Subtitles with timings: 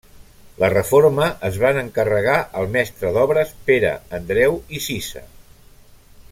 [0.61, 5.25] La reforma es van encarregar al mestre d'obres Pere Andreu i Cisa.